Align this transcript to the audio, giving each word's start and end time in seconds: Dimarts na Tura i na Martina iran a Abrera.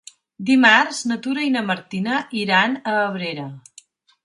Dimarts 0.45 1.01
na 1.11 1.17
Tura 1.27 1.43
i 1.49 1.51
na 1.57 1.63
Martina 1.69 2.23
iran 2.47 2.75
a 2.95 2.99
Abrera. 3.05 3.49